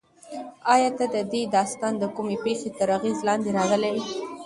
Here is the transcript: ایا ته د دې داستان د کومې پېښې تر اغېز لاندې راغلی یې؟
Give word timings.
ایا 0.73 0.89
ته 0.97 1.05
د 1.13 1.17
دې 1.31 1.41
داستان 1.55 1.93
د 1.99 2.03
کومې 2.15 2.37
پېښې 2.45 2.69
تر 2.77 2.87
اغېز 2.97 3.19
لاندې 3.27 3.49
راغلی 3.57 3.89
یې؟ 3.95 4.01